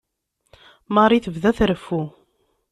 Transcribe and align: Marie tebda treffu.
Marie 0.95 1.21
tebda 1.25 1.51
treffu. 1.57 2.01